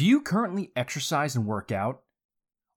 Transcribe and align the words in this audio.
Do 0.00 0.06
you 0.06 0.22
currently 0.22 0.72
exercise 0.74 1.36
and 1.36 1.44
work 1.44 1.70
out? 1.70 2.04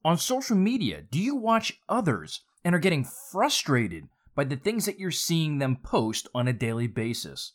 On 0.04 0.18
social 0.18 0.58
media, 0.58 1.04
do 1.10 1.18
you 1.18 1.38
watch 1.38 1.80
others 1.88 2.42
and 2.66 2.76
are 2.76 2.80
getting 2.80 3.08
frustrated 3.32 4.10
by 4.36 4.44
the 4.44 4.58
things 4.58 4.86
that 4.88 5.00
you're 5.00 5.10
seeing 5.10 5.58
them 5.58 5.78
post 5.78 6.28
on 6.36 6.50
a 6.50 6.52
daily 6.52 6.88
basis? 6.88 7.54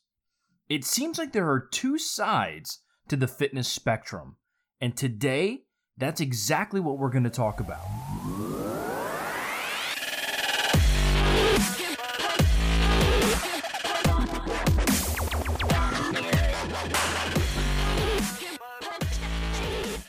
It 0.71 0.87
seems 0.87 1.19
like 1.19 1.35
there 1.35 1.51
are 1.51 1.61
two 1.61 1.99
sides 1.99 2.79
to 3.09 3.17
the 3.17 3.29
fitness 3.29 3.69
spectrum, 3.69 4.37
and 4.81 4.97
today, 4.97 5.65
that's 5.99 6.23
exactly 6.23 6.81
what 6.81 6.97
we're 6.97 7.11
going 7.11 7.25
to 7.25 7.29
talk 7.29 7.61
about. 7.61 7.85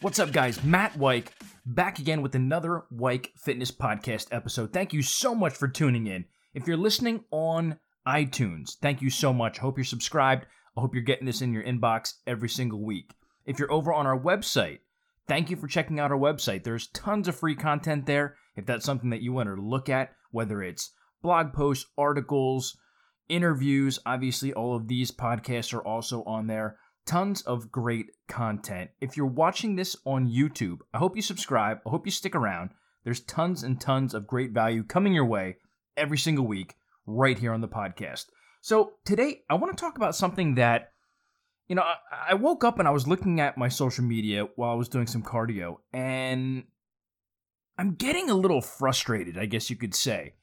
What's 0.09 0.17
up, 0.17 0.31
guys? 0.31 0.63
Matt 0.63 0.93
Weik 0.93 1.27
back 1.67 1.99
again 1.99 2.23
with 2.23 2.33
another 2.33 2.81
Weik 2.91 3.27
Fitness 3.37 3.69
Podcast 3.69 4.25
episode. 4.31 4.73
Thank 4.73 4.91
you 4.91 5.03
so 5.03 5.35
much 5.35 5.53
for 5.53 5.67
tuning 5.67 6.07
in. 6.07 6.25
If 6.55 6.65
you're 6.65 6.77
listening 6.77 7.25
on 7.29 7.77
iTunes, 8.07 8.75
thank 8.81 9.03
you 9.03 9.11
so 9.11 9.31
much. 9.31 9.59
I 9.59 9.61
hope 9.61 9.77
you're 9.77 9.85
subscribed. 9.85 10.47
I 10.75 10.81
hope 10.81 10.95
you're 10.95 11.03
getting 11.03 11.27
this 11.27 11.43
in 11.43 11.53
your 11.53 11.61
inbox 11.61 12.13
every 12.25 12.49
single 12.49 12.83
week. 12.83 13.13
If 13.45 13.59
you're 13.59 13.71
over 13.71 13.93
on 13.93 14.07
our 14.07 14.19
website, 14.19 14.79
thank 15.27 15.51
you 15.51 15.55
for 15.55 15.67
checking 15.67 15.99
out 15.99 16.11
our 16.11 16.17
website. 16.17 16.63
There's 16.63 16.87
tons 16.87 17.27
of 17.27 17.35
free 17.35 17.53
content 17.53 18.07
there. 18.07 18.35
If 18.55 18.65
that's 18.65 18.87
something 18.87 19.11
that 19.11 19.21
you 19.21 19.31
want 19.31 19.47
to 19.47 19.61
look 19.61 19.89
at, 19.89 20.13
whether 20.31 20.63
it's 20.63 20.91
blog 21.21 21.53
posts, 21.53 21.85
articles, 21.99 22.75
interviews, 23.27 23.99
obviously, 24.07 24.53
all 24.53 24.75
of 24.75 24.87
these 24.87 25.11
podcasts 25.11 25.71
are 25.71 25.85
also 25.85 26.23
on 26.23 26.47
there 26.47 26.79
tons 27.09 27.41
of 27.41 27.71
great 27.71 28.11
content. 28.27 28.91
If 29.01 29.17
you're 29.17 29.25
watching 29.25 29.75
this 29.75 29.95
on 30.05 30.27
YouTube, 30.27 30.81
I 30.93 30.99
hope 30.99 31.15
you 31.15 31.23
subscribe. 31.23 31.79
I 31.83 31.89
hope 31.89 32.05
you 32.05 32.11
stick 32.11 32.35
around. 32.35 32.69
There's 33.03 33.21
tons 33.21 33.63
and 33.63 33.81
tons 33.81 34.13
of 34.13 34.27
great 34.27 34.51
value 34.51 34.83
coming 34.83 35.13
your 35.13 35.25
way 35.25 35.55
every 35.97 36.19
single 36.19 36.45
week 36.45 36.75
right 37.07 37.39
here 37.39 37.51
on 37.51 37.61
the 37.61 37.67
podcast. 37.67 38.25
So 38.61 38.93
today, 39.05 39.41
I 39.49 39.55
want 39.55 39.75
to 39.75 39.81
talk 39.81 39.97
about 39.97 40.15
something 40.15 40.53
that, 40.55 40.91
you 41.67 41.75
know, 41.75 41.83
I, 42.11 42.35
woke 42.35 42.63
up 42.63 42.77
and 42.77 42.87
I 42.87 42.91
was 42.91 43.07
looking 43.07 43.39
at 43.39 43.57
my 43.57 43.69
social 43.69 44.03
media 44.03 44.47
while 44.55 44.69
I 44.69 44.75
was 44.75 44.87
doing 44.87 45.07
some 45.07 45.23
cardio, 45.23 45.77
and 45.91 46.65
I'm 47.79 47.95
getting 47.95 48.29
a 48.29 48.35
little 48.35 48.61
frustrated, 48.61 49.35
I 49.35 49.47
guess 49.47 49.71
you 49.71 49.77
could 49.77 49.95
say, 49.95 50.35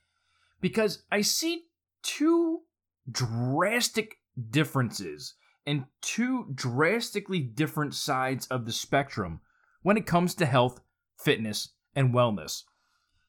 because 0.61 1.05
I 1.13 1.21
see 1.21 1.67
two 2.03 2.63
drastic 3.09 4.17
differences 4.51 5.35
and 5.67 5.85
two 6.01 6.47
drastically 6.55 7.41
different 7.41 7.95
sides 7.95 8.47
of 8.47 8.65
the 8.65 8.73
spectrum 8.73 9.41
when 9.83 9.97
it 9.97 10.07
comes 10.07 10.35
to 10.35 10.47
health, 10.47 10.81
fitness, 11.19 11.71
and 11.95 12.15
wellness. 12.15 12.63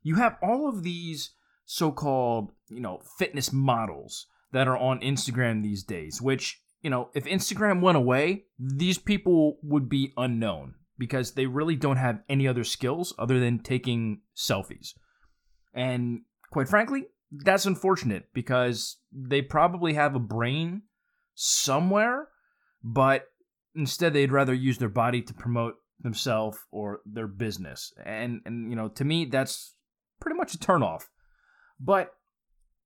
You 0.03 0.15
have 0.15 0.37
all 0.41 0.69
of 0.69 0.83
these 0.83 1.31
so-called, 1.65 2.51
you 2.69 2.79
know, 2.79 3.01
fitness 3.17 3.51
models 3.51 4.27
that 4.53 4.67
are 4.67 4.77
on 4.77 4.99
Instagram 5.01 5.63
these 5.63 5.83
days, 5.83 6.21
which, 6.21 6.61
you 6.81 6.89
know, 6.89 7.09
if 7.13 7.25
Instagram 7.25 7.81
went 7.81 7.97
away, 7.97 8.45
these 8.57 8.97
people 8.97 9.57
would 9.63 9.89
be 9.89 10.13
unknown 10.15 10.75
because 10.97 11.33
they 11.33 11.45
really 11.45 11.75
don't 11.75 11.97
have 11.97 12.21
any 12.29 12.47
other 12.47 12.63
skills 12.63 13.13
other 13.19 13.39
than 13.39 13.59
taking 13.59 14.21
selfies. 14.35 14.93
And 15.73 16.21
quite 16.51 16.69
frankly, 16.69 17.05
that's 17.31 17.65
unfortunate 17.65 18.29
because 18.33 18.97
they 19.11 19.41
probably 19.41 19.93
have 19.93 20.15
a 20.15 20.19
brain 20.19 20.83
somewhere, 21.39 22.29
but 22.83 23.27
instead 23.75 24.11
they'd 24.11 24.31
rather 24.31 24.55
use 24.55 24.79
their 24.79 24.89
body 24.89 25.21
to 25.21 25.33
promote 25.35 25.75
themselves 25.99 26.57
or 26.71 27.01
their 27.05 27.27
business. 27.27 27.93
And 28.03 28.41
and 28.45 28.69
you 28.69 28.75
know, 28.75 28.89
to 28.89 29.05
me 29.05 29.25
that's 29.25 29.75
pretty 30.19 30.35
much 30.35 30.55
a 30.55 30.57
turnoff. 30.57 31.03
But 31.79 32.11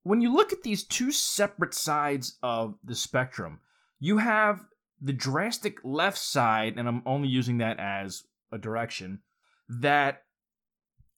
when 0.04 0.20
you 0.20 0.34
look 0.34 0.52
at 0.52 0.64
these 0.64 0.84
two 0.84 1.12
separate 1.12 1.74
sides 1.74 2.38
of 2.44 2.76
the 2.84 2.96
spectrum, 2.96 3.62
you 4.00 4.18
have 4.18 4.60
the 5.00 5.14
drastic 5.14 5.78
left 5.84 6.18
side, 6.18 6.76
and 6.78 6.88
I'm 6.88 7.04
only 7.06 7.30
using 7.30 7.60
that 7.60 7.80
as 7.80 8.24
a 8.52 8.58
direction, 8.58 9.20
that 9.70 10.24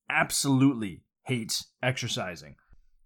absolutely 0.08 1.04
hates 1.24 1.66
exercising. 1.82 2.56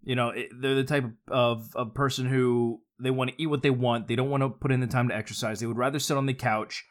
You 0.03 0.15
know, 0.15 0.29
it, 0.29 0.49
they're 0.59 0.75
the 0.75 0.83
type 0.83 1.05
of, 1.29 1.69
of 1.75 1.93
person 1.93 2.25
who 2.25 2.81
they 2.99 3.11
want 3.11 3.31
to 3.31 3.41
eat 3.41 3.47
what 3.47 3.61
they 3.61 3.69
want. 3.69 4.07
They 4.07 4.15
don't 4.15 4.29
want 4.29 4.43
to 4.43 4.49
put 4.49 4.71
in 4.71 4.79
the 4.79 4.87
time 4.87 5.09
to 5.09 5.15
exercise. 5.15 5.59
They 5.59 5.67
would 5.67 5.77
rather 5.77 5.99
sit 5.99 6.17
on 6.17 6.25
the 6.25 6.33
couch. 6.33 6.83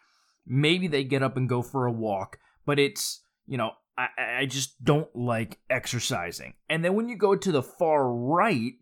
Maybe 0.47 0.87
they 0.87 1.05
get 1.05 1.22
up 1.22 1.37
and 1.37 1.49
go 1.49 1.62
for 1.62 1.87
a 1.87 1.93
walk, 1.93 2.39
but 2.65 2.78
it's, 2.78 3.22
you 3.47 3.59
know, 3.59 3.72
I, 3.99 4.09
I 4.41 4.47
just 4.47 4.83
don't 4.84 5.15
like 5.15 5.59
exercising. 5.71 6.55
And 6.69 6.84
then 6.84 6.94
when 6.94 7.09
you 7.09 7.17
go 7.17 7.34
to 7.34 7.53
the 7.53 7.62
far 7.62 8.12
right, 8.12 8.75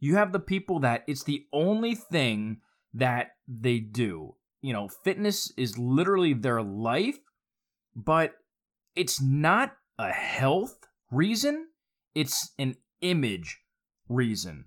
you 0.00 0.16
have 0.16 0.32
the 0.32 0.40
people 0.40 0.80
that 0.80 1.04
it's 1.06 1.22
the 1.22 1.46
only 1.52 1.94
thing 1.94 2.60
that 2.94 3.28
they 3.46 3.78
do. 3.78 4.34
You 4.60 4.72
know, 4.72 4.88
fitness 4.88 5.52
is 5.56 5.78
literally 5.78 6.34
their 6.34 6.62
life, 6.62 7.18
but 7.94 8.32
it's 8.96 9.20
not 9.22 9.74
a 9.98 10.10
health 10.10 10.78
reason, 11.10 11.66
it's 12.14 12.52
an 12.58 12.76
image 13.00 13.60
reason. 14.08 14.66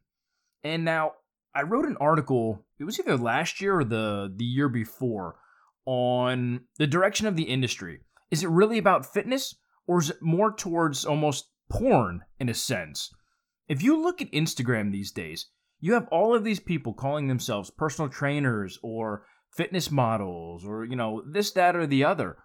And 0.63 0.85
now 0.85 1.13
I 1.55 1.63
wrote 1.63 1.85
an 1.85 1.97
article, 2.01 2.65
it 2.77 2.83
was 2.83 2.99
either 2.99 3.17
last 3.17 3.61
year 3.61 3.79
or 3.79 3.83
the 3.85 4.31
the 4.35 4.43
year 4.43 4.67
before 4.67 5.37
on 5.85 6.61
the 6.77 6.87
direction 6.87 7.27
of 7.27 7.35
the 7.35 7.43
industry. 7.43 8.01
Is 8.29 8.43
it 8.43 8.49
really 8.49 8.77
about 8.77 9.11
fitness 9.11 9.55
or 9.87 9.99
is 9.99 10.09
it 10.09 10.21
more 10.21 10.53
towards 10.53 11.05
almost 11.05 11.49
porn 11.69 12.21
in 12.39 12.49
a 12.49 12.53
sense? 12.53 13.09
If 13.67 13.81
you 13.81 14.01
look 14.01 14.21
at 14.21 14.31
Instagram 14.31 14.91
these 14.91 15.11
days, 15.11 15.47
you 15.79 15.93
have 15.93 16.07
all 16.11 16.35
of 16.35 16.43
these 16.43 16.59
people 16.59 16.93
calling 16.93 17.27
themselves 17.27 17.71
personal 17.71 18.09
trainers 18.09 18.77
or 18.83 19.25
fitness 19.49 19.89
models 19.89 20.65
or 20.65 20.83
you 20.83 20.95
know 20.95 21.23
this 21.25 21.51
that 21.51 21.75
or 21.75 21.87
the 21.87 22.03
other. 22.03 22.37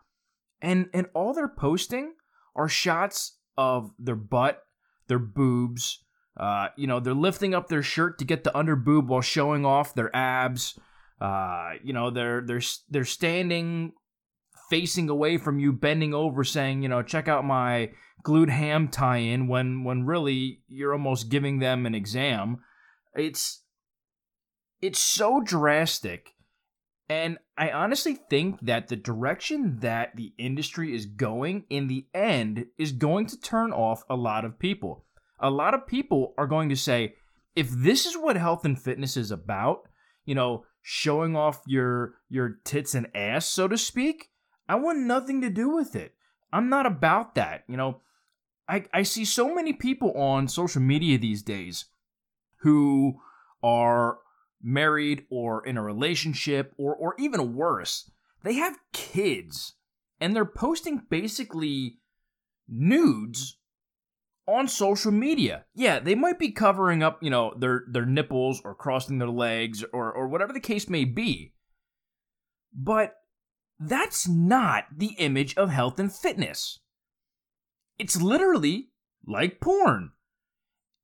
And 0.62 0.88
and 0.94 1.06
all 1.14 1.34
they're 1.34 1.48
posting 1.48 2.14
are 2.54 2.68
shots 2.68 3.38
of 3.56 3.90
their 3.98 4.16
butt, 4.16 4.62
their 5.08 5.18
boobs, 5.18 6.04
uh, 6.40 6.68
you 6.74 6.86
know, 6.86 7.00
they're 7.00 7.12
lifting 7.12 7.54
up 7.54 7.68
their 7.68 7.82
shirt 7.82 8.18
to 8.18 8.24
get 8.24 8.44
the 8.44 8.56
under 8.56 8.74
boob 8.74 9.10
while 9.10 9.20
showing 9.20 9.66
off 9.66 9.94
their 9.94 10.14
abs. 10.16 10.78
Uh, 11.20 11.72
you 11.84 11.92
know, 11.92 12.10
they're 12.10 12.40
they're 12.40 12.62
they're 12.88 13.04
standing 13.04 13.92
facing 14.70 15.10
away 15.10 15.36
from 15.36 15.58
you, 15.58 15.70
bending 15.70 16.14
over, 16.14 16.42
saying, 16.42 16.82
you 16.82 16.88
know, 16.88 17.02
check 17.02 17.28
out 17.28 17.44
my 17.44 17.90
glute 18.24 18.48
ham 18.48 18.88
tie-in. 18.88 19.48
When 19.48 19.84
when 19.84 20.06
really 20.06 20.62
you're 20.66 20.94
almost 20.94 21.28
giving 21.28 21.58
them 21.58 21.84
an 21.84 21.94
exam. 21.94 22.60
It's 23.14 23.62
it's 24.80 24.98
so 24.98 25.42
drastic. 25.44 26.30
And 27.10 27.36
I 27.58 27.70
honestly 27.70 28.14
think 28.30 28.60
that 28.62 28.88
the 28.88 28.96
direction 28.96 29.80
that 29.80 30.16
the 30.16 30.32
industry 30.38 30.94
is 30.94 31.04
going 31.04 31.64
in 31.68 31.88
the 31.88 32.06
end 32.14 32.66
is 32.78 32.92
going 32.92 33.26
to 33.26 33.40
turn 33.40 33.72
off 33.72 34.04
a 34.08 34.16
lot 34.16 34.46
of 34.46 34.58
people 34.58 35.04
a 35.40 35.50
lot 35.50 35.74
of 35.74 35.86
people 35.86 36.34
are 36.38 36.46
going 36.46 36.68
to 36.68 36.76
say, 36.76 37.14
if 37.56 37.70
this 37.70 38.06
is 38.06 38.16
what 38.16 38.36
health 38.36 38.64
and 38.64 38.80
fitness 38.80 39.16
is 39.16 39.30
about, 39.30 39.88
you 40.24 40.34
know, 40.34 40.64
showing 40.82 41.36
off 41.36 41.62
your 41.66 42.14
your 42.28 42.58
tits 42.64 42.94
and 42.94 43.08
ass, 43.14 43.46
so 43.46 43.66
to 43.68 43.76
speak, 43.76 44.30
I 44.68 44.76
want 44.76 45.00
nothing 45.00 45.40
to 45.40 45.50
do 45.50 45.70
with 45.70 45.96
it. 45.96 46.14
I'm 46.52 46.68
not 46.68 46.86
about 46.86 47.34
that. 47.34 47.64
You 47.68 47.76
know, 47.76 48.00
I, 48.68 48.84
I 48.92 49.02
see 49.02 49.24
so 49.24 49.54
many 49.54 49.72
people 49.72 50.12
on 50.12 50.48
social 50.48 50.82
media 50.82 51.18
these 51.18 51.42
days 51.42 51.86
who 52.60 53.20
are 53.62 54.18
married 54.62 55.24
or 55.30 55.66
in 55.66 55.76
a 55.76 55.82
relationship 55.82 56.72
or 56.76 56.94
or 56.94 57.14
even 57.18 57.54
worse, 57.54 58.10
they 58.42 58.54
have 58.54 58.78
kids 58.92 59.74
and 60.20 60.36
they're 60.36 60.44
posting 60.44 61.02
basically 61.10 61.98
nudes 62.68 63.56
on 64.50 64.68
social 64.68 65.12
media. 65.12 65.64
Yeah, 65.74 65.98
they 65.98 66.14
might 66.14 66.38
be 66.38 66.50
covering 66.50 67.02
up, 67.02 67.22
you 67.22 67.30
know, 67.30 67.54
their 67.58 67.84
their 67.88 68.06
nipples 68.06 68.60
or 68.64 68.74
crossing 68.74 69.18
their 69.18 69.28
legs 69.28 69.84
or 69.92 70.12
or 70.12 70.28
whatever 70.28 70.52
the 70.52 70.60
case 70.60 70.88
may 70.88 71.04
be. 71.04 71.52
But 72.74 73.14
that's 73.78 74.28
not 74.28 74.84
the 74.94 75.14
image 75.18 75.56
of 75.56 75.70
health 75.70 75.98
and 75.98 76.12
fitness. 76.14 76.80
It's 77.98 78.20
literally 78.20 78.90
like 79.26 79.60
porn. 79.60 80.10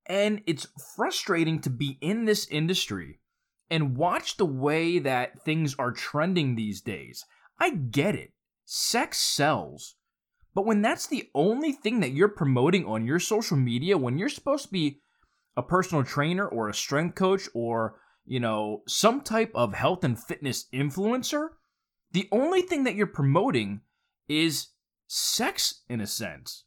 And 0.08 0.42
it's 0.46 0.68
frustrating 0.94 1.60
to 1.62 1.70
be 1.70 1.98
in 2.00 2.26
this 2.26 2.46
industry 2.46 3.20
and 3.68 3.96
watch 3.96 4.36
the 4.36 4.46
way 4.46 4.98
that 5.00 5.42
things 5.42 5.74
are 5.78 5.90
trending 5.90 6.54
these 6.54 6.80
days. 6.80 7.24
I 7.58 7.70
get 7.70 8.14
it. 8.14 8.32
Sex 8.64 9.18
sells. 9.18 9.96
But 10.56 10.64
when 10.64 10.80
that's 10.80 11.06
the 11.06 11.28
only 11.34 11.72
thing 11.72 12.00
that 12.00 12.12
you're 12.12 12.28
promoting 12.28 12.86
on 12.86 13.04
your 13.04 13.18
social 13.18 13.58
media, 13.58 13.98
when 13.98 14.16
you're 14.16 14.30
supposed 14.30 14.64
to 14.64 14.72
be 14.72 15.02
a 15.54 15.62
personal 15.62 16.02
trainer 16.02 16.48
or 16.48 16.70
a 16.70 16.74
strength 16.74 17.14
coach 17.14 17.46
or, 17.52 18.00
you 18.24 18.40
know, 18.40 18.82
some 18.88 19.20
type 19.20 19.50
of 19.54 19.74
health 19.74 20.02
and 20.02 20.18
fitness 20.18 20.64
influencer, 20.72 21.48
the 22.12 22.26
only 22.32 22.62
thing 22.62 22.84
that 22.84 22.94
you're 22.94 23.06
promoting 23.06 23.82
is 24.30 24.68
sex 25.06 25.82
in 25.90 26.00
a 26.00 26.06
sense. 26.06 26.64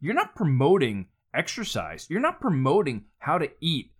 You're 0.00 0.14
not 0.14 0.34
promoting 0.34 1.06
exercise. 1.32 2.08
You're 2.10 2.18
not 2.18 2.40
promoting 2.40 3.04
how 3.18 3.38
to 3.38 3.52
eat 3.60 3.92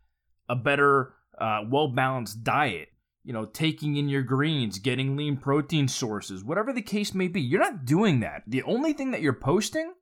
a 0.49 0.57
better, 0.57 1.15
uh, 1.41 1.61
well 1.71 1.87
balanced 1.87 2.43
diet. 2.43 2.89
You 3.29 3.35
know, 3.35 3.45
taking 3.45 3.97
in 3.97 4.09
your 4.09 4.23
greens, 4.23 4.79
getting 4.79 5.15
lean 5.15 5.37
protein 5.37 5.87
sources, 5.87 6.43
whatever 6.43 6.73
the 6.73 6.81
case 6.81 7.13
may 7.13 7.29
be. 7.29 7.43
You're 7.43 7.61
not 7.61 7.85
doing 7.85 8.21
that. 8.21 8.45
The 8.47 8.63
only 8.63 8.95
thing 8.95 9.11
that 9.11 9.21
you're 9.21 9.35
posting 9.35 9.93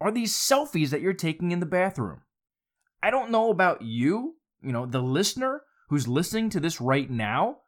are 0.00 0.10
these 0.10 0.36
selfies 0.36 0.90
that 0.90 1.00
you're 1.00 1.12
taking 1.12 1.52
in 1.52 1.60
the 1.60 1.64
bathroom. 1.64 2.22
I 3.04 3.12
don't 3.12 3.30
know 3.30 3.52
about 3.52 3.82
you, 3.82 4.34
you 4.64 4.72
know, 4.72 4.84
the 4.84 5.00
listener 5.00 5.62
who's 5.90 6.08
listening 6.08 6.50
to 6.50 6.58
this 6.58 6.80
right 6.80 7.08
now, 7.08 7.58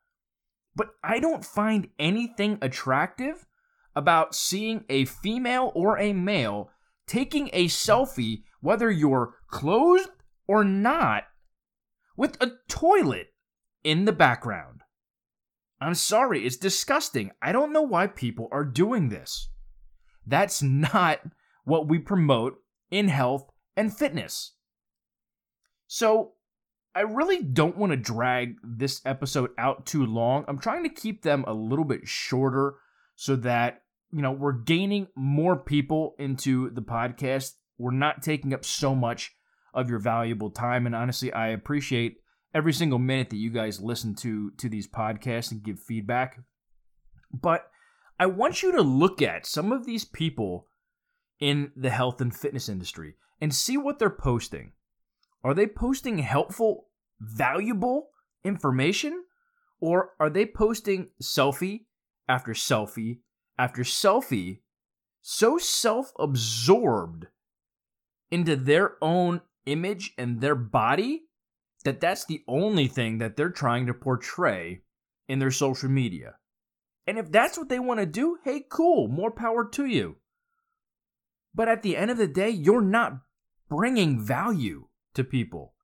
but 0.75 0.89
I 1.05 1.21
don't 1.21 1.45
find 1.45 1.87
anything 2.01 2.59
attractive 2.61 3.47
about 3.95 4.35
seeing 4.35 4.85
a 4.89 5.05
female 5.05 5.71
or 5.77 5.97
a 5.97 6.13
male 6.13 6.71
taking 7.07 7.51
a 7.53 7.67
selfie, 7.67 8.43
whether 8.61 8.91
you're 8.91 9.37
clothed 9.47 10.11
or 10.49 10.65
not, 10.65 11.23
with 12.17 12.37
a 12.43 12.55
toilet 12.69 13.32
in 13.85 14.05
the 14.05 14.13
background. 14.13 14.83
I'm 15.81 15.95
sorry, 15.95 16.47
it's 16.47 16.57
disgusting. 16.57 17.33
I 17.43 17.53
don't 17.53 17.73
know 17.73 17.83
why 17.83 18.07
people 18.07 18.49
are 18.53 18.65
doing 18.65 19.09
this. 19.09 19.49
That's 20.27 20.63
not 20.63 21.21
what 21.65 21.89
we 21.89 21.99
promote 21.99 22.59
in 22.91 23.09
health 23.09 23.51
and 23.77 23.97
fitness. 23.97 24.53
So, 25.89 26.33
I 26.95 27.01
really 27.01 27.43
don't 27.43 27.79
want 27.79 27.91
to 27.91 27.97
drag 27.97 28.57
this 28.63 29.01
episode 29.07 29.51
out 29.57 29.87
too 29.87 30.05
long. 30.05 30.45
I'm 30.47 30.59
trying 30.59 30.83
to 30.83 30.91
keep 30.91 31.23
them 31.23 31.43
a 31.47 31.55
little 31.55 31.87
bit 31.87 32.07
shorter 32.07 32.75
so 33.17 33.35
that, 33.37 33.83
you 34.13 34.21
know, 34.21 34.33
we're 34.33 34.53
gaining 34.53 35.07
more 35.17 35.57
people 35.57 36.15
into 36.19 36.69
the 36.71 36.83
podcast. 36.83 37.53
We're 37.79 37.93
not 37.93 38.23
taking 38.23 38.53
up 38.53 38.65
so 38.67 38.95
much 38.95 39.35
of 39.73 39.89
your 39.89 40.01
valuable 40.01 40.51
time 40.51 40.85
and 40.85 40.95
honestly, 40.95 41.33
I 41.33 41.49
appreciate 41.49 42.19
every 42.55 42.73
single 42.73 42.99
minute 42.99 43.31
that 43.31 43.37
you 43.37 43.51
guys 43.51 43.81
listen 43.81 44.15
to 44.17 44.51
to 44.53 44.69
these 44.69 44.89
podcasts 44.89 45.51
and 45.51 45.63
give 45.63 45.81
feedback. 45.81 46.41
But 47.33 47.71
I 48.19 48.27
want 48.27 48.63
you 48.63 48.73
to 48.73 48.83
look 48.83 49.23
at 49.23 49.47
some 49.47 49.73
of 49.73 49.87
these 49.87 50.05
people 50.05 50.67
in 51.41 51.73
the 51.77 51.91
health 51.91 52.21
and 52.21 52.35
fitness 52.35 52.69
industry 52.69 53.15
and 53.41 53.55
see 53.55 53.77
what 53.77 53.99
they're 53.99 54.11
posting. 54.11 54.73
Are 55.43 55.55
they 55.55 55.67
posting 55.67 56.19
helpful, 56.19 56.89
valuable 57.21 58.11
information? 58.45 59.25
Or 59.81 60.11
are 60.21 60.31
they 60.31 60.47
posting 60.47 61.09
selfie 61.21 61.87
after 62.29 62.53
selfie 62.53 63.19
after 63.59 63.83
selfie, 63.83 64.59
so 65.21 65.59
self 65.59 66.13
absorbed 66.19 67.27
into 68.31 68.57
their 68.57 68.97
own 69.03 69.41
image 69.67 70.13
and 70.19 70.41
their 70.41 70.55
body 70.55 71.25
that 71.83 72.01
that's 72.01 72.25
the 72.25 72.43
only 72.49 72.87
thing 72.87 73.19
that 73.19 73.37
they're 73.37 73.51
trying 73.51 73.87
to 73.87 73.95
portray 73.95 74.83
in 75.29 75.39
their 75.39 75.51
social 75.51 75.89
media? 75.89 76.37
And 77.07 77.19
if 77.19 77.31
that's 77.33 77.59
what 77.59 77.69
they 77.69 77.79
want 77.79 78.01
to 78.01 78.07
do, 78.07 78.39
hey, 78.45 78.65
cool, 78.69 79.09
more 79.09 79.31
power 79.31 79.65
to 79.71 79.87
you. 79.87 80.17
But 81.55 81.69
at 81.69 81.83
the 81.83 81.97
end 81.97 82.11
of 82.11 82.17
the 82.17 82.29
day, 82.29 82.51
you're 82.51 82.81
not 82.81 83.19
bringing 83.69 84.21
value 84.21 84.89
to 85.15 85.25
people. 85.25 85.75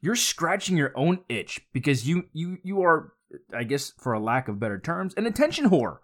You're 0.00 0.16
scratching 0.16 0.76
your 0.76 0.92
own 0.96 1.20
itch 1.28 1.60
because 1.72 2.06
you 2.06 2.24
you 2.32 2.58
you 2.62 2.82
are 2.82 3.14
I 3.52 3.64
guess 3.64 3.92
for 3.98 4.12
a 4.12 4.20
lack 4.20 4.48
of 4.48 4.60
better 4.60 4.78
terms, 4.78 5.14
an 5.16 5.26
attention 5.26 5.70
whore. 5.70 5.98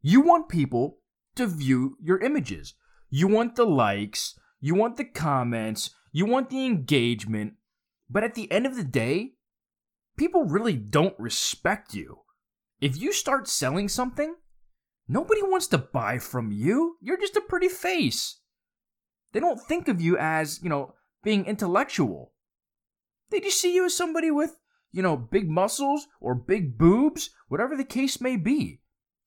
You 0.00 0.20
want 0.20 0.48
people 0.48 0.98
to 1.36 1.46
view 1.46 1.96
your 2.02 2.18
images. 2.18 2.74
You 3.10 3.28
want 3.28 3.56
the 3.56 3.66
likes, 3.66 4.38
you 4.60 4.74
want 4.74 4.96
the 4.96 5.04
comments, 5.04 5.90
you 6.10 6.26
want 6.26 6.50
the 6.50 6.64
engagement. 6.64 7.54
But 8.12 8.24
at 8.24 8.34
the 8.34 8.50
end 8.52 8.66
of 8.66 8.76
the 8.76 8.84
day, 8.84 9.32
people 10.18 10.44
really 10.44 10.76
don't 10.76 11.18
respect 11.18 11.94
you. 11.94 12.18
If 12.80 13.00
you 13.00 13.12
start 13.12 13.48
selling 13.48 13.88
something, 13.88 14.34
Nobody 15.08 15.42
wants 15.42 15.66
to 15.68 15.78
buy 15.78 16.18
from 16.18 16.52
you. 16.52 16.96
You're 17.00 17.18
just 17.18 17.36
a 17.36 17.42
pretty 17.42 17.68
face. 17.68 18.40
They 19.32 19.40
don't 19.40 19.60
think 19.60 19.88
of 19.88 20.00
you 20.00 20.16
as, 20.16 20.62
you 20.62 20.68
know, 20.68 20.94
being 21.22 21.44
intellectual. 21.44 22.32
They 23.30 23.40
just 23.40 23.60
see 23.60 23.74
you 23.74 23.84
as 23.84 23.96
somebody 23.96 24.30
with, 24.30 24.58
you 24.92 25.02
know, 25.02 25.16
big 25.16 25.50
muscles 25.50 26.06
or 26.20 26.34
big 26.34 26.78
boobs, 26.78 27.30
whatever 27.48 27.76
the 27.76 27.84
case 27.84 28.20
may 28.20 28.36
be. 28.36 28.80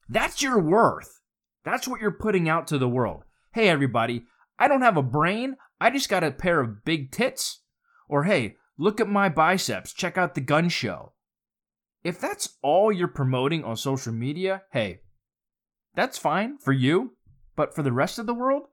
That's 0.07 0.41
your 0.41 0.59
worth. 0.59 1.21
That's 1.63 1.87
what 1.87 1.99
you're 1.99 2.11
putting 2.11 2.47
out 2.47 2.67
to 2.67 2.77
the 2.77 2.89
world. 2.89 3.23
Hey, 3.53 3.69
everybody, 3.69 4.23
I 4.59 4.67
don't 4.67 4.83
have 4.83 4.97
a 4.97 5.03
brain. 5.03 5.57
I 5.81 5.89
just 5.89 6.09
got 6.09 6.23
a 6.23 6.31
pair 6.31 6.61
of 6.61 6.85
big 6.85 7.11
tits. 7.11 7.61
Or 8.07 8.23
hey, 8.23 8.55
look 8.77 8.99
at 8.99 9.07
my 9.07 9.29
biceps. 9.29 9.93
Check 9.93 10.17
out 10.17 10.35
the 10.35 10.41
gun 10.41 10.69
show. 10.69 11.13
If 12.03 12.19
that's 12.19 12.57
all 12.61 12.91
you're 12.91 13.07
promoting 13.07 13.63
on 13.63 13.77
social 13.77 14.13
media, 14.13 14.63
hey, 14.71 15.01
that's 15.95 16.17
fine 16.17 16.57
for 16.57 16.71
you, 16.71 17.15
but 17.55 17.73
for 17.73 17.81
the 17.81 17.91
rest 17.91 18.19
of 18.19 18.25
the 18.25 18.33
world, 18.33 18.63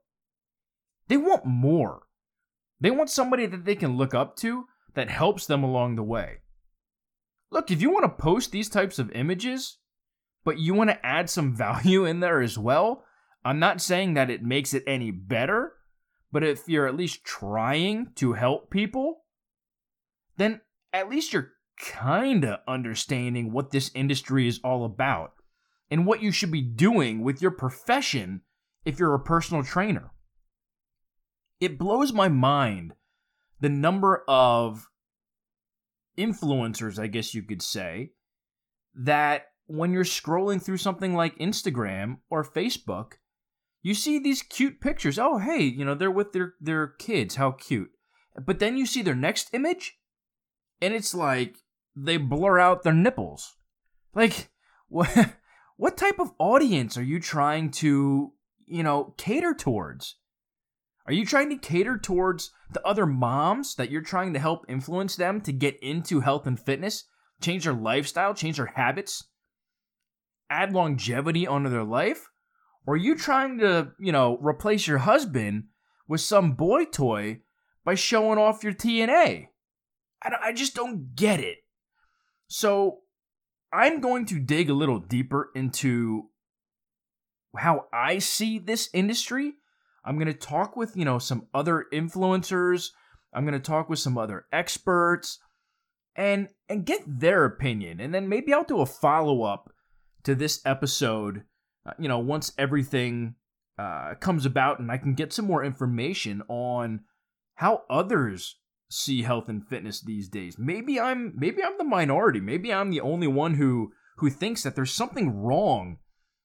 they 1.08 1.16
want 1.16 1.46
more. 1.46 2.02
They 2.80 2.90
want 2.90 3.10
somebody 3.10 3.46
that 3.46 3.64
they 3.64 3.76
can 3.76 3.96
look 3.96 4.12
up 4.12 4.36
to 4.36 4.66
that 4.94 5.08
helps 5.08 5.46
them 5.46 5.62
along 5.62 5.96
the 5.96 6.02
way. 6.02 6.38
Look, 7.50 7.70
if 7.70 7.80
you 7.80 7.90
want 7.90 8.04
to 8.04 8.22
post 8.22 8.50
these 8.50 8.68
types 8.68 8.98
of 8.98 9.10
images, 9.12 9.78
but 10.44 10.58
you 10.58 10.74
want 10.74 10.90
to 10.90 11.06
add 11.06 11.30
some 11.30 11.54
value 11.56 12.04
in 12.04 12.20
there 12.20 12.40
as 12.40 12.58
well, 12.58 13.04
I'm 13.44 13.58
not 13.58 13.80
saying 13.80 14.14
that 14.14 14.30
it 14.30 14.42
makes 14.42 14.74
it 14.74 14.84
any 14.86 15.10
better, 15.10 15.74
but 16.30 16.44
if 16.44 16.68
you're 16.68 16.86
at 16.86 16.96
least 16.96 17.24
trying 17.24 18.08
to 18.16 18.34
help 18.34 18.70
people, 18.70 19.21
then 20.36 20.60
at 20.92 21.08
least 21.08 21.32
you're 21.32 21.52
kind 21.78 22.44
of 22.44 22.60
understanding 22.68 23.52
what 23.52 23.70
this 23.70 23.90
industry 23.94 24.46
is 24.46 24.60
all 24.62 24.84
about 24.84 25.32
and 25.90 26.06
what 26.06 26.22
you 26.22 26.30
should 26.30 26.50
be 26.50 26.62
doing 26.62 27.22
with 27.22 27.42
your 27.42 27.50
profession 27.50 28.42
if 28.84 28.98
you're 28.98 29.14
a 29.14 29.20
personal 29.20 29.62
trainer. 29.62 30.10
It 31.60 31.78
blows 31.78 32.12
my 32.12 32.28
mind 32.28 32.94
the 33.60 33.68
number 33.68 34.24
of 34.26 34.88
influencers, 36.18 36.98
I 36.98 37.06
guess 37.06 37.34
you 37.34 37.42
could 37.42 37.62
say, 37.62 38.12
that 38.94 39.46
when 39.66 39.92
you're 39.92 40.04
scrolling 40.04 40.62
through 40.62 40.78
something 40.78 41.14
like 41.14 41.38
Instagram 41.38 42.18
or 42.28 42.44
Facebook, 42.44 43.12
you 43.82 43.94
see 43.94 44.18
these 44.18 44.42
cute 44.42 44.80
pictures. 44.80 45.18
Oh, 45.18 45.38
hey, 45.38 45.62
you 45.62 45.84
know, 45.84 45.94
they're 45.94 46.10
with 46.10 46.32
their, 46.32 46.54
their 46.60 46.88
kids. 46.88 47.36
How 47.36 47.52
cute. 47.52 47.90
But 48.44 48.58
then 48.58 48.76
you 48.76 48.86
see 48.86 49.02
their 49.02 49.14
next 49.14 49.52
image, 49.52 49.98
and 50.82 50.92
it's 50.92 51.14
like 51.14 51.56
they 51.96 52.16
blur 52.16 52.58
out 52.58 52.82
their 52.82 52.92
nipples. 52.92 53.54
Like, 54.14 54.50
what? 54.88 55.36
what 55.76 55.96
type 55.96 56.18
of 56.18 56.32
audience 56.38 56.98
are 56.98 57.02
you 57.02 57.20
trying 57.20 57.70
to, 57.70 58.32
you 58.66 58.82
know, 58.82 59.14
cater 59.16 59.54
towards? 59.54 60.16
Are 61.06 61.12
you 61.12 61.24
trying 61.24 61.50
to 61.50 61.56
cater 61.56 61.98
towards 61.98 62.52
the 62.72 62.86
other 62.86 63.06
moms 63.06 63.74
that 63.76 63.90
you're 63.90 64.02
trying 64.02 64.32
to 64.34 64.38
help 64.38 64.64
influence 64.68 65.16
them 65.16 65.40
to 65.42 65.52
get 65.52 65.82
into 65.82 66.20
health 66.20 66.46
and 66.46 66.58
fitness, 66.58 67.04
change 67.40 67.64
their 67.64 67.72
lifestyle, 67.72 68.34
change 68.34 68.56
their 68.56 68.72
habits, 68.76 69.28
add 70.48 70.72
longevity 70.72 71.46
onto 71.46 71.70
their 71.70 71.84
life? 71.84 72.28
Or 72.86 72.94
are 72.94 72.98
you 72.98 73.16
trying 73.16 73.58
to, 73.58 73.92
you 73.98 74.12
know, 74.12 74.38
replace 74.40 74.86
your 74.86 74.98
husband 74.98 75.64
with 76.08 76.20
some 76.20 76.52
boy 76.52 76.84
toy 76.84 77.40
by 77.84 77.94
showing 77.94 78.38
off 78.38 78.62
your 78.62 78.72
TNA? 78.72 79.48
I, 80.22 80.30
I 80.48 80.52
just 80.52 80.74
don't 80.74 81.14
get 81.14 81.40
it. 81.40 81.58
So 82.48 82.98
I'm 83.72 84.00
going 84.00 84.26
to 84.26 84.38
dig 84.38 84.68
a 84.68 84.74
little 84.74 84.98
deeper 84.98 85.50
into 85.54 86.28
how 87.56 87.86
I 87.92 88.18
see 88.18 88.58
this 88.58 88.88
industry. 88.92 89.54
I'm 90.04 90.16
going 90.16 90.26
to 90.26 90.34
talk 90.34 90.76
with, 90.76 90.96
you 90.96 91.04
know, 91.04 91.18
some 91.18 91.46
other 91.54 91.86
influencers. 91.92 92.90
I'm 93.32 93.44
going 93.44 93.58
to 93.58 93.60
talk 93.60 93.88
with 93.88 93.98
some 93.98 94.18
other 94.18 94.46
experts 94.52 95.38
and 96.14 96.48
and 96.68 96.84
get 96.84 97.00
their 97.06 97.44
opinion. 97.44 98.00
And 98.00 98.12
then 98.12 98.28
maybe 98.28 98.52
I'll 98.52 98.64
do 98.64 98.80
a 98.80 98.86
follow-up 98.86 99.72
to 100.24 100.34
this 100.34 100.60
episode, 100.66 101.44
uh, 101.86 101.92
you 101.98 102.08
know, 102.08 102.18
once 102.18 102.52
everything 102.58 103.36
uh, 103.78 104.14
comes 104.20 104.44
about 104.44 104.78
and 104.78 104.90
I 104.90 104.98
can 104.98 105.14
get 105.14 105.32
some 105.32 105.46
more 105.46 105.64
information 105.64 106.42
on 106.48 107.00
how 107.54 107.82
others 107.88 108.56
see 108.92 109.22
health 109.22 109.48
and 109.48 109.66
fitness 109.66 110.00
these 110.00 110.28
days. 110.28 110.56
Maybe 110.58 111.00
I'm 111.00 111.32
maybe 111.36 111.62
I'm 111.62 111.78
the 111.78 111.84
minority. 111.84 112.40
Maybe 112.40 112.72
I'm 112.72 112.90
the 112.90 113.00
only 113.00 113.26
one 113.26 113.54
who 113.54 113.92
who 114.16 114.30
thinks 114.30 114.62
that 114.62 114.74
there's 114.74 114.92
something 114.92 115.42
wrong 115.42 115.98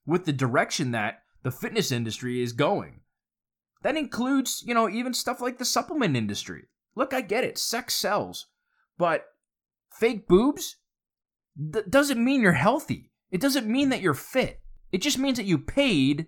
with 0.06 0.26
the 0.26 0.34
direction 0.34 0.92
that 0.92 1.20
the 1.44 1.52
fitness 1.52 1.92
industry 1.92 2.42
is 2.42 2.54
going. 2.54 3.02
That 3.84 3.98
includes, 3.98 4.64
you 4.66 4.74
know, 4.74 4.90
even 4.90 5.14
stuff 5.14 5.42
like 5.42 5.58
the 5.58 5.66
supplement 5.66 6.16
industry. 6.16 6.64
Look, 6.96 7.14
I 7.14 7.22
get 7.22 7.44
it. 7.44 7.58
Sex 7.58 7.94
sells. 7.94 8.48
But 8.98 9.26
fake 9.94 10.28
boobs 10.28 10.78
th- 11.72 11.86
doesn't 11.90 12.24
mean 12.24 12.42
you're 12.42 12.54
healthy. 12.54 13.12
It 13.30 13.42
doesn't 13.42 13.68
mean 13.68 13.90
that 13.90 14.02
you're 14.02 14.14
fit. 14.14 14.62
It 14.92 15.02
just 15.02 15.20
means 15.20 15.38
that 15.38 15.46
you 15.46 15.60
paid 15.60 16.28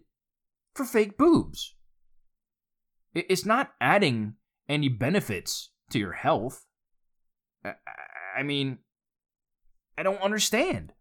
for 0.75 0.85
fake 0.85 1.17
boobs. 1.17 1.75
It's 3.15 3.45
not 3.45 3.71
adding 3.81 4.35
any 4.67 4.89
benefits 4.89 5.71
to 5.91 5.99
your 5.99 6.13
health. 6.13 6.65
I 8.35 8.43
mean, 8.43 8.79
I 9.97 10.03
don't 10.03 10.21
understand. 10.21 10.93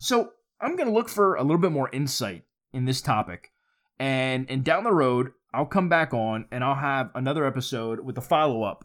So 0.00 0.30
I'm 0.60 0.76
going 0.76 0.88
to 0.88 0.94
look 0.94 1.08
for 1.08 1.34
a 1.34 1.42
little 1.42 1.58
bit 1.58 1.72
more 1.72 1.90
insight 1.92 2.44
in 2.72 2.84
this 2.84 3.00
topic. 3.00 3.52
And, 3.98 4.46
and 4.48 4.62
down 4.62 4.84
the 4.84 4.92
road, 4.92 5.32
I'll 5.52 5.66
come 5.66 5.88
back 5.88 6.14
on 6.14 6.46
and 6.52 6.62
I'll 6.62 6.76
have 6.76 7.10
another 7.14 7.44
episode 7.44 8.00
with 8.00 8.16
a 8.18 8.22
follow 8.22 8.62
up 8.62 8.84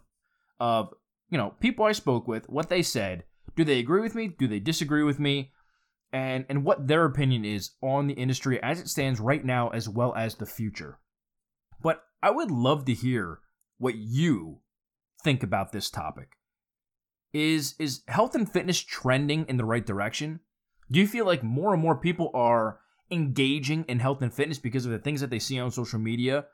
of, 0.58 0.92
you 1.30 1.38
know, 1.38 1.54
people 1.60 1.84
I 1.84 1.92
spoke 1.92 2.26
with, 2.26 2.48
what 2.48 2.68
they 2.68 2.82
said. 2.82 3.24
Do 3.54 3.64
they 3.64 3.78
agree 3.78 4.00
with 4.00 4.14
me? 4.14 4.28
Do 4.28 4.48
they 4.48 4.58
disagree 4.58 5.04
with 5.04 5.20
me? 5.20 5.52
And, 6.12 6.46
and 6.48 6.64
what 6.64 6.88
their 6.88 7.04
opinion 7.04 7.44
is 7.44 7.72
on 7.80 8.06
the 8.06 8.14
industry 8.14 8.60
as 8.62 8.80
it 8.80 8.88
stands 8.88 9.20
right 9.20 9.44
now, 9.44 9.68
as 9.68 9.88
well 9.88 10.14
as 10.16 10.34
the 10.34 10.46
future. 10.46 10.98
But 11.80 12.02
I 12.22 12.30
would 12.30 12.50
love 12.50 12.84
to 12.86 12.94
hear 12.94 13.40
what 13.78 13.96
you 13.96 14.60
think 15.24 15.42
about 15.42 15.72
this 15.72 15.90
topic. 15.90 16.36
Is 17.32 17.74
is 17.80 18.02
health 18.06 18.36
and 18.36 18.48
fitness 18.48 18.80
trending 18.80 19.46
in 19.48 19.56
the 19.56 19.64
right 19.64 19.84
direction? 19.84 20.40
Do 20.92 21.00
you 21.00 21.08
feel 21.08 21.26
like 21.26 21.42
more 21.42 21.72
and 21.72 21.82
more 21.82 21.96
people 21.96 22.30
are 22.34 22.78
engaging 23.10 23.84
in 23.88 23.98
health 23.98 24.22
and 24.22 24.32
fitness 24.32 24.58
because 24.58 24.86
of 24.86 24.92
the 24.92 24.98
things 24.98 25.20
that 25.20 25.30
they 25.30 25.40
see 25.40 25.58
on 25.58 25.72
social 25.72 25.98
media? 25.98 26.44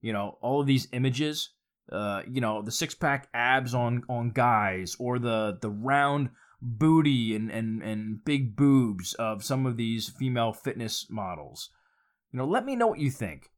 You 0.00 0.12
know, 0.12 0.38
all 0.40 0.60
of 0.60 0.66
these 0.66 0.86
images, 0.92 1.50
uh, 1.90 2.22
you 2.30 2.40
know, 2.40 2.62
the 2.62 2.70
six 2.70 2.94
pack 2.94 3.28
abs 3.34 3.74
on 3.74 4.04
on 4.08 4.30
guys 4.30 4.94
or 5.00 5.18
the 5.18 5.58
the 5.60 5.70
round 5.70 6.30
booty 6.62 7.34
and, 7.34 7.50
and 7.50 7.82
and 7.82 8.24
big 8.24 8.54
boobs 8.54 9.14
of 9.14 9.42
some 9.42 9.66
of 9.66 9.76
these 9.76 10.08
female 10.08 10.52
fitness 10.52 11.06
models. 11.10 11.70
You 12.32 12.38
know, 12.38 12.44
let 12.44 12.64
me 12.64 12.76
know 12.76 12.86
what 12.86 13.00
you 13.00 13.10
think 13.10 13.50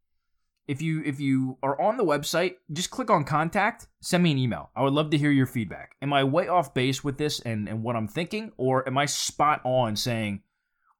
if 0.68 0.80
you 0.80 1.02
if 1.04 1.18
you 1.18 1.58
are 1.62 1.80
on 1.80 1.96
the 1.96 2.04
website, 2.04 2.54
just 2.72 2.90
click 2.90 3.10
on 3.10 3.24
contact, 3.24 3.88
send 4.00 4.22
me 4.22 4.30
an 4.30 4.38
email. 4.38 4.70
I 4.76 4.82
would 4.82 4.92
love 4.92 5.10
to 5.10 5.18
hear 5.18 5.30
your 5.30 5.46
feedback. 5.46 5.96
Am 6.00 6.12
I 6.12 6.24
way 6.24 6.48
off 6.48 6.74
base 6.74 7.02
with 7.02 7.18
this 7.18 7.40
and, 7.40 7.68
and 7.68 7.82
what 7.82 7.96
I'm 7.96 8.08
thinking, 8.08 8.52
or 8.56 8.86
am 8.86 8.96
I 8.96 9.06
spot 9.06 9.60
on 9.64 9.96
saying 9.96 10.42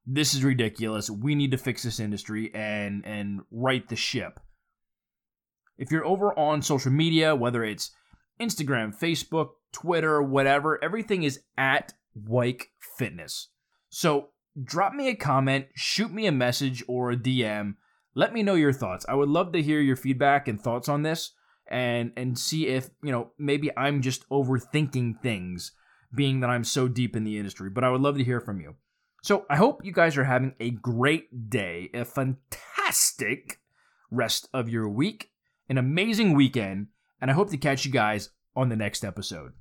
this 0.05 0.33
is 0.33 0.43
ridiculous? 0.43 1.09
We 1.09 1.33
need 1.35 1.51
to 1.51 1.57
fix 1.57 1.83
this 1.83 1.99
industry 1.99 2.51
and 2.53 3.05
and 3.05 3.41
right 3.51 3.87
the 3.87 3.95
ship. 3.95 4.39
If 5.77 5.91
you're 5.91 6.05
over 6.05 6.37
on 6.37 6.61
social 6.61 6.91
media, 6.91 7.35
whether 7.35 7.63
it's 7.63 7.91
Instagram, 8.39 8.97
Facebook, 8.97 9.51
Twitter, 9.71 10.21
whatever, 10.21 10.83
everything 10.83 11.23
is 11.23 11.39
at 11.57 11.93
Weik 12.21 12.63
Fitness. 12.97 13.47
So 13.89 14.29
drop 14.61 14.93
me 14.93 15.07
a 15.09 15.15
comment, 15.15 15.67
shoot 15.73 16.11
me 16.11 16.27
a 16.27 16.31
message 16.31 16.83
or 16.87 17.11
a 17.11 17.17
DM 17.17 17.75
let 18.15 18.33
me 18.33 18.43
know 18.43 18.55
your 18.55 18.73
thoughts. 18.73 19.05
I 19.07 19.15
would 19.15 19.29
love 19.29 19.51
to 19.53 19.61
hear 19.61 19.79
your 19.79 19.95
feedback 19.95 20.47
and 20.47 20.61
thoughts 20.61 20.89
on 20.89 21.03
this 21.03 21.31
and 21.67 22.11
and 22.17 22.37
see 22.37 22.67
if, 22.67 22.89
you 23.01 23.11
know, 23.11 23.31
maybe 23.37 23.71
I'm 23.77 24.01
just 24.01 24.27
overthinking 24.29 25.21
things 25.21 25.71
being 26.13 26.41
that 26.41 26.49
I'm 26.49 26.63
so 26.63 26.87
deep 26.87 27.15
in 27.15 27.23
the 27.23 27.37
industry, 27.37 27.69
but 27.69 27.83
I 27.83 27.89
would 27.89 28.01
love 28.01 28.17
to 28.17 28.23
hear 28.23 28.39
from 28.39 28.59
you. 28.59 28.75
So, 29.23 29.45
I 29.49 29.55
hope 29.55 29.85
you 29.85 29.93
guys 29.93 30.17
are 30.17 30.25
having 30.25 30.53
a 30.59 30.71
great 30.71 31.49
day, 31.49 31.89
a 31.93 32.03
fantastic 32.03 33.61
rest 34.11 34.49
of 34.53 34.69
your 34.69 34.89
week, 34.89 35.31
an 35.69 35.77
amazing 35.77 36.33
weekend, 36.33 36.87
and 37.21 37.31
I 37.31 37.33
hope 37.33 37.49
to 37.51 37.57
catch 37.57 37.85
you 37.85 37.91
guys 37.91 38.29
on 38.55 38.69
the 38.69 38.75
next 38.75 39.03
episode. 39.03 39.53